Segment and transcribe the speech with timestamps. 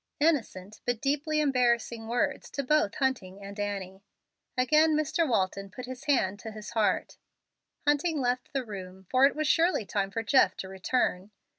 [0.19, 4.01] Innocent but deeply embarrassing words to both Hunting and Annie.
[4.57, 5.29] Again Mr.
[5.29, 7.17] Walton put his hand to his heart.
[7.87, 11.29] Hunting left the room, for it was surely time for Jeff to return.